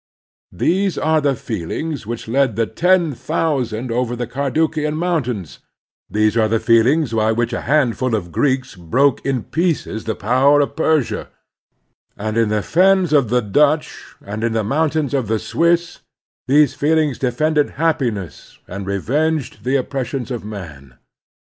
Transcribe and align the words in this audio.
These 0.55 0.97
are 0.97 1.21
the 1.21 1.35
feelings 1.35 2.07
which 2.07 2.27
led 2.27 2.55
the 2.55 2.65
ten 2.65 3.13
thousand 3.13 3.91
over 3.91 4.15
the 4.15 4.25
Carduchian 4.25 4.95
Mountains; 4.95 5.59
these 6.09 6.35
are 6.35 6.47
the 6.47 6.59
feelings 6.59 7.13
by 7.13 7.31
which 7.31 7.53
a 7.53 7.61
handful 7.69 8.15
of 8.15 8.31
Greeks 8.31 8.75
broke 8.75 9.23
in 9.23 9.43
pieces 9.43 10.05
the 10.05 10.15
power 10.15 10.59
of 10.59 10.75
Persia; 10.75 11.29
and 12.17 12.35
in 12.35 12.49
the 12.49 12.63
fens 12.63 13.13
of 13.13 13.29
the 13.29 13.43
Dutch 13.43 14.15
and 14.25 14.43
in 14.43 14.53
the 14.53 14.63
mountains 14.63 15.13
of 15.13 15.27
the 15.27 15.37
Swiss 15.37 15.99
these 16.47 16.47
The 16.47 16.53
Heroic 16.53 16.69
Virtues 16.69 16.75
36x 16.75 16.79
feelings 16.79 17.19
defended 17.19 17.69
happiness 17.77 18.57
and 18.67 18.87
revenged 18.87 19.63
the 19.63 19.75
oppressions 19.75 20.31
of 20.31 20.43
man! 20.43 20.95